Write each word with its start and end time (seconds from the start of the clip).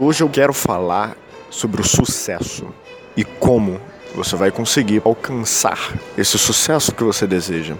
Hoje 0.00 0.22
eu 0.22 0.28
quero 0.28 0.52
falar 0.52 1.16
sobre 1.50 1.80
o 1.80 1.84
sucesso 1.84 2.72
e 3.16 3.24
como 3.24 3.80
você 4.14 4.36
vai 4.36 4.48
conseguir 4.48 5.02
alcançar 5.04 5.92
esse 6.16 6.38
sucesso 6.38 6.94
que 6.94 7.02
você 7.02 7.26
deseja. 7.26 7.74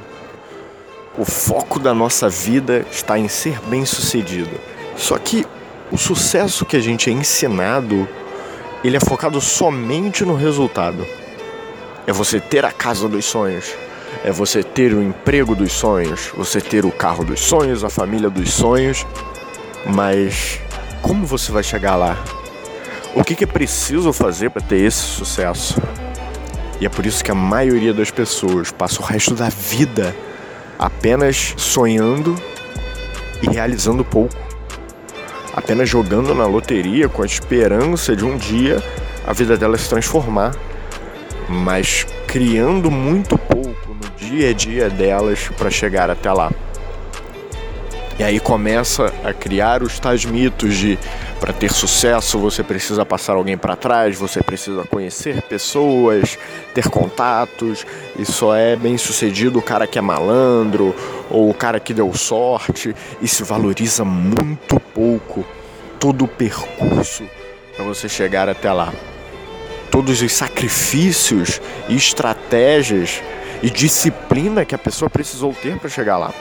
O 1.16 1.24
foco 1.24 1.78
da 1.78 1.94
nossa 1.94 2.28
vida 2.28 2.84
está 2.90 3.16
em 3.16 3.28
ser 3.28 3.60
bem-sucedido. 3.66 4.50
Só 4.96 5.16
que 5.16 5.46
o 5.92 5.96
sucesso 5.96 6.66
que 6.66 6.76
a 6.76 6.80
gente 6.80 7.08
é 7.08 7.12
ensinado, 7.12 8.08
ele 8.82 8.96
é 8.96 9.00
focado 9.00 9.40
somente 9.40 10.24
no 10.24 10.34
resultado. 10.34 11.06
É 12.04 12.12
você 12.12 12.40
ter 12.40 12.64
a 12.64 12.72
casa 12.72 13.08
dos 13.08 13.26
sonhos, 13.26 13.72
é 14.24 14.32
você 14.32 14.64
ter 14.64 14.92
o 14.92 15.00
emprego 15.00 15.54
dos 15.54 15.70
sonhos, 15.70 16.32
você 16.36 16.60
ter 16.60 16.84
o 16.84 16.90
carro 16.90 17.24
dos 17.24 17.38
sonhos, 17.38 17.84
a 17.84 17.88
família 17.88 18.28
dos 18.28 18.52
sonhos, 18.52 19.06
mas 19.86 20.60
como 21.02 21.26
você 21.26 21.52
vai 21.52 21.62
chegar 21.62 21.96
lá? 21.96 22.16
O 23.14 23.24
que, 23.24 23.42
é 23.42 23.46
preciso 23.46 24.12
fazer 24.12 24.50
para 24.50 24.62
ter 24.62 24.76
esse 24.76 24.98
sucesso? 24.98 25.80
E 26.80 26.86
é 26.86 26.88
por 26.88 27.04
isso 27.04 27.24
que 27.24 27.30
a 27.30 27.34
maioria 27.34 27.92
das 27.92 28.10
pessoas 28.10 28.70
passa 28.70 29.00
o 29.00 29.04
resto 29.04 29.34
da 29.34 29.48
vida 29.48 30.14
apenas 30.78 31.54
sonhando 31.56 32.40
e 33.42 33.48
realizando 33.50 34.04
pouco. 34.04 34.36
Apenas 35.54 35.88
jogando 35.88 36.34
na 36.34 36.46
loteria 36.46 37.08
com 37.08 37.22
a 37.22 37.26
esperança 37.26 38.14
de 38.14 38.24
um 38.24 38.36
dia 38.36 38.82
a 39.26 39.32
vida 39.32 39.56
dela 39.56 39.76
se 39.76 39.88
transformar, 39.88 40.54
mas 41.48 42.06
criando 42.26 42.90
muito 42.90 43.36
pouco 43.36 43.94
no 43.94 44.10
dia 44.16 44.50
a 44.50 44.52
dia 44.52 44.88
delas 44.88 45.50
para 45.58 45.70
chegar 45.70 46.10
até 46.10 46.32
lá. 46.32 46.52
E 48.18 48.24
aí 48.24 48.40
começa 48.40 49.12
a 49.22 49.32
criar 49.32 49.80
os 49.80 50.00
tais 50.00 50.24
mitos 50.24 50.76
de 50.76 50.98
para 51.38 51.52
ter 51.52 51.70
sucesso 51.70 52.36
você 52.36 52.64
precisa 52.64 53.06
passar 53.06 53.34
alguém 53.34 53.56
para 53.56 53.76
trás, 53.76 54.16
você 54.16 54.42
precisa 54.42 54.82
conhecer 54.84 55.40
pessoas, 55.42 56.36
ter 56.74 56.88
contatos, 56.88 57.86
e 58.18 58.24
só 58.24 58.56
é 58.56 58.74
bem 58.74 58.98
sucedido 58.98 59.60
o 59.60 59.62
cara 59.62 59.86
que 59.86 60.00
é 60.00 60.02
malandro 60.02 60.96
ou 61.30 61.48
o 61.48 61.54
cara 61.54 61.78
que 61.78 61.94
deu 61.94 62.12
sorte 62.12 62.92
e 63.22 63.28
se 63.28 63.44
valoriza 63.44 64.04
muito 64.04 64.80
pouco 64.80 65.46
todo 66.00 66.24
o 66.24 66.28
percurso 66.28 67.22
para 67.76 67.84
você 67.84 68.08
chegar 68.08 68.48
até 68.48 68.72
lá. 68.72 68.92
Todos 69.92 70.20
os 70.20 70.32
sacrifícios 70.32 71.60
e 71.88 71.94
estratégias 71.94 73.22
e 73.62 73.70
disciplina 73.70 74.64
que 74.64 74.74
a 74.74 74.78
pessoa 74.78 75.08
precisou 75.08 75.54
ter 75.54 75.78
para 75.78 75.88
chegar 75.88 76.18
lá. 76.18 76.34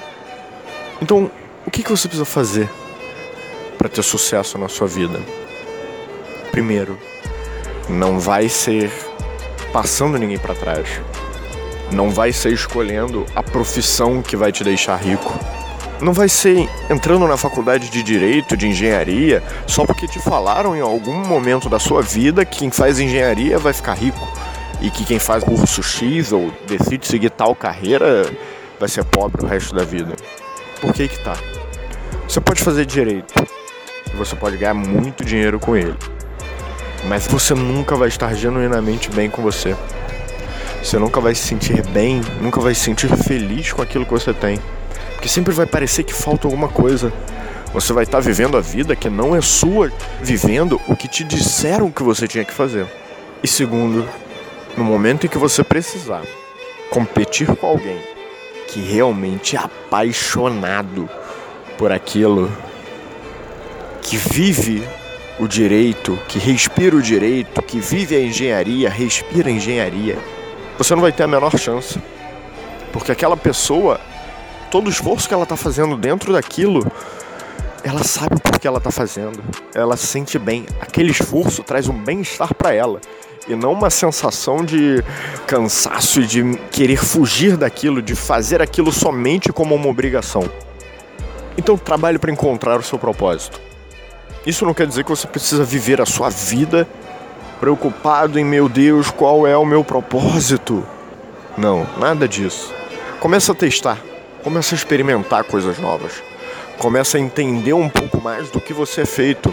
Então, 1.00 1.30
o 1.68 1.70
que, 1.72 1.84
que 1.84 1.92
você 1.92 2.08
precisa 2.08 2.24
fazer 2.24 2.70
para 3.78 3.90
ter 3.90 4.02
sucesso 4.02 4.58
na 4.58 4.70
sua 4.70 4.88
vida? 4.88 5.20
Primeiro, 6.50 6.98
não 7.90 8.22
vai 8.22 8.48
ser 8.48 8.90
passando 9.74 10.18
ninguém 10.18 10.40
para 10.40 10.56
trás. 10.56 10.88
Não 11.92 12.10
vai 12.10 12.32
ser 12.32 12.54
escolhendo 12.54 13.26
a 13.36 13.44
profissão 13.44 14.22
que 14.22 14.38
vai 14.38 14.50
te 14.50 14.64
deixar 14.64 14.96
rico. 14.96 15.38
Não 16.00 16.14
vai 16.14 16.30
ser 16.30 16.70
entrando 16.90 17.28
na 17.28 17.36
faculdade 17.36 17.90
de 17.90 18.02
direito, 18.02 18.56
de 18.56 18.68
engenharia, 18.68 19.44
só 19.68 19.86
porque 19.86 20.08
te 20.08 20.20
falaram 20.20 20.74
em 20.74 20.82
algum 20.82 21.16
momento 21.28 21.68
da 21.68 21.80
sua 21.80 22.02
vida 22.02 22.46
que 22.46 22.60
quem 22.60 22.72
faz 22.72 22.98
engenharia 22.98 23.60
vai 23.60 23.74
ficar 23.74 23.96
rico 23.96 24.26
e 24.80 24.90
que 24.90 25.04
quem 25.04 25.20
faz 25.20 25.44
curso 25.44 25.84
X 25.84 26.32
ou 26.32 26.50
decide 26.66 27.06
seguir 27.06 27.32
tal 27.32 27.54
carreira 27.54 28.32
vai 28.80 28.88
ser 28.88 29.04
pobre 29.04 29.44
o 29.44 29.48
resto 29.48 29.76
da 29.76 29.84
vida. 29.84 30.16
Por 30.80 30.94
que 30.94 31.08
que 31.08 31.20
tá? 31.24 31.36
Você 32.28 32.42
pode 32.42 32.62
fazer 32.62 32.86
direito. 32.86 33.34
Você 34.16 34.36
pode 34.36 34.58
ganhar 34.58 34.74
muito 34.74 35.24
dinheiro 35.24 35.60
com 35.60 35.78
ele. 35.78 35.96
Mas 37.06 37.26
você 37.26 37.54
nunca 37.54 37.96
vai 37.96 38.10
estar 38.10 38.34
genuinamente 38.34 39.10
bem 39.10 39.30
com 39.30 39.42
você. 39.42 39.76
Você 40.84 41.00
nunca 41.00 41.22
vai 41.22 41.34
se 41.34 41.48
sentir 41.48 41.82
bem, 41.88 42.22
nunca 42.42 42.60
vai 42.60 42.76
se 42.76 42.82
sentir 42.82 43.08
feliz 43.16 43.72
com 43.72 43.82
aquilo 43.82 44.06
que 44.06 44.12
você 44.12 44.34
tem. 44.34 44.60
Porque 45.14 45.30
sempre 45.30 45.54
vai 45.54 45.66
parecer 45.66 46.04
que 46.04 46.14
falta 46.14 46.48
alguma 46.48 46.68
coisa. 46.68 47.14
Você 47.74 47.94
vai 47.94 48.04
estar 48.04 48.20
vivendo 48.20 48.58
a 48.58 48.62
vida 48.62 48.96
que 48.96 49.10
não 49.10 49.34
é 49.34 49.40
sua, 49.40 49.90
vivendo 50.22 50.82
o 50.86 50.98
que 50.98 51.08
te 51.08 51.24
disseram 51.24 51.90
que 51.90 52.04
você 52.04 52.28
tinha 52.28 52.44
que 52.44 52.54
fazer. 52.54 52.88
E 53.42 53.48
segundo, 53.48 54.06
no 54.76 54.84
momento 54.84 55.26
em 55.26 55.30
que 55.30 55.38
você 55.38 55.64
precisar 55.64 56.24
competir 56.90 57.48
com 57.56 57.68
alguém 57.68 58.00
que 58.68 58.82
realmente 58.82 59.56
é 59.56 59.60
apaixonado 59.60 61.10
por 61.78 61.92
aquilo, 61.92 62.52
que 64.02 64.18
vive 64.18 64.88
o 65.40 65.48
direito, 65.48 66.18
que 66.28 66.40
respira 66.40 66.96
o 66.96 67.02
direito, 67.02 67.62
que 67.62 67.80
vive 67.80 68.16
a 68.16 68.22
engenharia, 68.22 68.90
respira 68.90 69.50
a 69.50 69.52
engenharia, 69.52 70.18
você 70.78 70.94
não 70.96 71.02
vai 71.02 71.12
ter 71.12 71.24
a 71.24 71.28
menor 71.28 71.58
chance. 71.58 72.00
Porque 72.92 73.12
aquela 73.12 73.36
pessoa, 73.36 74.00
todo 74.72 74.88
o 74.88 74.90
esforço 74.90 75.28
que 75.28 75.34
ela 75.34 75.44
está 75.44 75.56
fazendo 75.56 75.98
dentro 75.98 76.34
daquilo, 76.34 76.86
ela 77.84 78.04
sabe 78.04 78.36
o 78.36 78.40
porquê 78.40 78.68
ela 78.68 78.78
está 78.78 78.92
fazendo. 78.92 79.40
Ela 79.74 79.98
se 79.98 80.08
sente 80.08 80.38
bem. 80.38 80.66
Aquele 80.80 81.12
esforço 81.12 81.64
traz 81.64 81.88
um 81.88 81.94
bem-estar 81.94 82.54
para 82.54 82.74
ela. 82.74 83.02
E 83.48 83.56
não 83.56 83.74
uma 83.74 83.90
sensação 83.90 84.64
de 84.64 85.04
cansaço 85.46 86.22
e 86.22 86.28
de 86.28 86.58
querer 86.72 86.98
fugir 86.98 87.56
daquilo, 87.56 88.02
de 88.02 88.14
fazer 88.14 88.62
aquilo 88.62 88.92
somente 88.92 89.54
como 89.54 89.74
uma 89.74 89.88
obrigação. 89.88 90.44
Então 91.58 91.78
trabalhe 91.78 92.20
para 92.20 92.32
encontrar 92.32 92.80
o 92.80 92.84
seu 92.84 93.00
propósito. 93.00 93.60
Isso 94.46 94.66
não 94.66 94.74
quer 94.74 94.88
dizer 94.88 95.04
que 95.04 95.10
você 95.10 95.28
precisa 95.28 95.64
viver 95.64 96.00
a 96.00 96.06
sua 96.06 96.30
vida 96.30 96.88
preocupado 97.60 98.40
em 98.40 98.46
meu 98.46 98.70
Deus, 98.70 99.10
qual 99.10 99.48
é 99.48 99.58
o 99.58 99.66
meu 99.66 99.84
propósito. 99.84 100.86
Não, 101.58 101.88
nada 101.98 102.28
disso. 102.28 102.74
Começa 103.20 103.52
a 103.52 103.56
testar, 103.56 103.98
começa 104.44 104.76
a 104.76 104.78
experimentar 104.78 105.44
coisas 105.44 105.80
novas. 105.80 106.24
Começa 106.78 107.18
a 107.18 107.20
entender 107.20 107.74
um 107.74 107.90
pouco 107.90 108.22
mais 108.22 108.52
do 108.52 108.62
que 108.62 108.72
você 108.72 109.02
é 109.02 109.06
feito. 109.06 109.52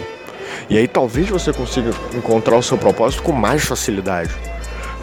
E 0.69 0.77
aí 0.77 0.87
talvez 0.87 1.27
você 1.27 1.51
consiga 1.51 1.91
encontrar 2.13 2.55
o 2.55 2.63
seu 2.63 2.77
propósito 2.77 3.23
com 3.23 3.31
mais 3.31 3.65
facilidade. 3.65 4.33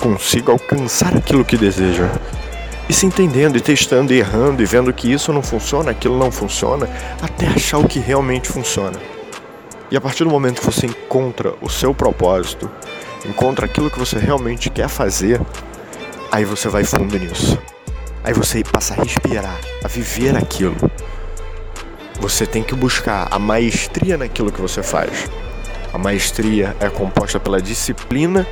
Consiga 0.01 0.53
alcançar 0.53 1.17
aquilo 1.17 1.45
que 1.45 1.57
deseja 1.57 2.09
e 2.93 2.95
se 2.95 3.07
entendendo 3.07 3.57
e 3.57 3.61
testando 3.63 4.13
e 4.13 4.19
errando 4.19 4.63
e 4.63 4.67
vendo 4.67 4.93
que 4.93 5.11
isso 5.11 5.33
não 5.33 5.43
funciona, 5.43 5.91
aquilo 5.91 6.19
não 6.19 6.31
funciona, 6.31 6.87
até 7.23 7.47
achar 7.47 7.79
o 7.79 7.89
que 7.89 7.99
realmente 7.99 8.47
funciona. 8.47 8.99
E 9.91 9.97
a 9.97 10.01
partir 10.01 10.25
do 10.25 10.31
momento 10.31 10.61
que 10.61 10.67
você 10.67 10.85
encontra 10.85 11.55
o 11.63 11.71
seu 11.71 11.95
propósito, 11.95 12.71
encontra 13.25 13.65
aquilo 13.65 13.91
que 13.91 13.99
você 13.99 14.19
realmente 14.19 14.69
quer 14.69 14.89
fazer, 14.89 15.41
aí 16.31 16.45
você 16.45 16.69
vai 16.69 16.85
fundo 16.85 17.19
nisso. 17.19 17.59
Aí 18.23 18.35
você 18.35 18.63
passa 18.63 18.93
a 18.93 18.99
respirar, 18.99 19.59
a 19.83 19.89
viver 19.89 20.37
aquilo. 20.37 20.77
Você 22.21 22.45
tem 22.45 22.63
que 22.63 22.75
buscar 22.75 23.27
a 23.31 23.39
maestria 23.39 24.19
naquilo 24.19 24.53
que 24.53 24.61
você 24.61 24.83
faz. 24.83 25.31
A 25.95 25.97
maestria 25.97 26.77
é 26.79 26.91
composta 26.91 27.41
pela 27.41 27.59
disciplina 27.59 28.47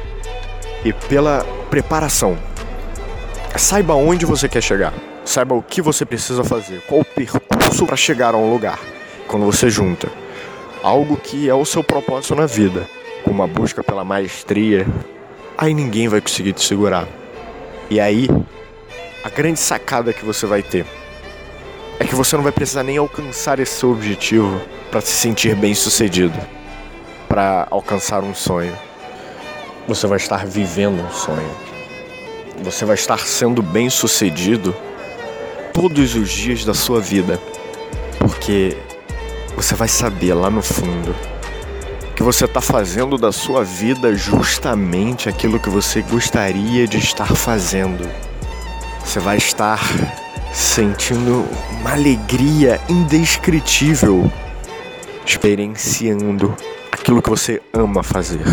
e 0.82 0.94
pela 0.94 1.44
preparação 1.68 2.38
Saiba 3.56 3.94
onde 3.94 4.24
você 4.24 4.48
quer 4.48 4.62
chegar. 4.62 4.94
Saiba 5.24 5.54
o 5.54 5.62
que 5.62 5.82
você 5.82 6.04
precisa 6.04 6.42
fazer, 6.42 6.82
qual 6.86 7.00
o 7.00 7.04
percurso 7.04 7.86
para 7.86 7.96
chegar 7.96 8.34
a 8.34 8.38
um 8.38 8.50
lugar. 8.50 8.78
Quando 9.26 9.44
você 9.44 9.68
junta 9.68 10.08
algo 10.82 11.16
que 11.16 11.48
é 11.48 11.54
o 11.54 11.64
seu 11.64 11.84
propósito 11.84 12.34
na 12.34 12.46
vida, 12.46 12.88
com 13.22 13.30
uma 13.30 13.46
busca 13.46 13.84
pela 13.84 14.04
maestria, 14.04 14.86
aí 15.58 15.74
ninguém 15.74 16.08
vai 16.08 16.20
conseguir 16.20 16.54
te 16.54 16.64
segurar. 16.64 17.06
E 17.90 18.00
aí, 18.00 18.28
a 19.22 19.28
grande 19.28 19.60
sacada 19.60 20.12
que 20.12 20.24
você 20.24 20.46
vai 20.46 20.62
ter 20.62 20.86
é 21.98 22.04
que 22.04 22.14
você 22.14 22.36
não 22.36 22.42
vai 22.42 22.52
precisar 22.52 22.82
nem 22.82 22.96
alcançar 22.96 23.58
esse 23.58 23.72
seu 23.72 23.90
objetivo 23.90 24.60
para 24.90 25.02
se 25.02 25.12
sentir 25.12 25.54
bem 25.54 25.74
sucedido, 25.74 26.38
para 27.28 27.68
alcançar 27.70 28.24
um 28.24 28.34
sonho. 28.34 28.76
Você 29.86 30.06
vai 30.06 30.16
estar 30.16 30.46
vivendo 30.46 31.02
um 31.02 31.10
sonho 31.10 31.70
você 32.62 32.84
vai 32.84 32.94
estar 32.94 33.18
sendo 33.18 33.62
bem 33.62 33.88
sucedido 33.90 34.74
todos 35.72 36.14
os 36.14 36.30
dias 36.30 36.64
da 36.64 36.74
sua 36.74 37.00
vida, 37.00 37.40
porque 38.18 38.76
você 39.56 39.74
vai 39.74 39.88
saber 39.88 40.34
lá 40.34 40.50
no 40.50 40.62
fundo 40.62 41.14
que 42.20 42.22
você 42.22 42.44
está 42.44 42.60
fazendo 42.60 43.16
da 43.16 43.32
sua 43.32 43.64
vida 43.64 44.14
justamente 44.14 45.26
aquilo 45.26 45.58
que 45.58 45.70
você 45.70 46.02
gostaria 46.02 46.86
de 46.86 46.98
estar 46.98 47.34
fazendo. 47.34 48.06
Você 49.02 49.18
vai 49.18 49.38
estar 49.38 49.80
sentindo 50.52 51.46
uma 51.80 51.92
alegria 51.92 52.78
indescritível, 52.90 54.30
experienciando 55.24 56.54
aquilo 56.92 57.22
que 57.22 57.30
você 57.30 57.62
ama 57.72 58.02
fazer. 58.02 58.44